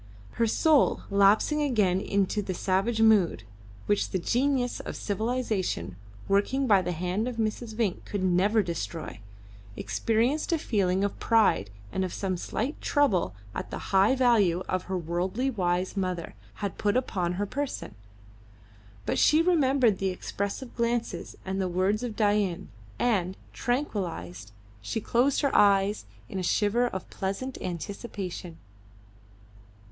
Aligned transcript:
Her 0.31 0.47
soul, 0.47 1.03
lapsing 1.11 1.61
again 1.61 2.01
into 2.01 2.41
the 2.41 2.55
savage 2.55 3.01
mood, 3.03 3.43
which 3.85 4.09
the 4.09 4.17
genius 4.17 4.79
of 4.79 4.95
civilisation 4.95 5.95
working 6.27 6.65
by 6.65 6.81
the 6.81 6.91
hand 6.91 7.27
of 7.27 7.35
Mrs. 7.35 7.75
Vinck 7.75 8.03
could 8.03 8.23
never 8.23 8.63
destroy, 8.63 9.19
experienced 9.77 10.51
a 10.51 10.57
feeling 10.57 11.03
of 11.03 11.19
pride 11.19 11.69
and 11.91 12.03
of 12.03 12.15
some 12.15 12.35
slight 12.35 12.81
trouble 12.81 13.35
at 13.53 13.69
the 13.69 13.77
high 13.93 14.15
value 14.15 14.63
her 14.67 14.97
worldly 14.97 15.51
wise 15.51 15.95
mother 15.95 16.33
had 16.55 16.79
put 16.79 16.97
upon 16.97 17.33
her 17.33 17.45
person; 17.45 17.93
but 19.05 19.19
she 19.19 19.39
remembered 19.43 19.99
the 19.99 20.09
expressive 20.09 20.75
glances 20.75 21.35
and 21.45 21.63
words 21.75 22.01
of 22.01 22.15
Dain, 22.15 22.69
and, 22.97 23.37
tranquillised, 23.53 24.51
she 24.81 24.99
closed 24.99 25.41
her 25.41 25.55
eyes 25.55 26.05
in 26.27 26.39
a 26.39 26.41
shiver 26.41 26.87
of 26.87 27.07
pleasant 27.11 27.55
anticipation. 27.61 28.57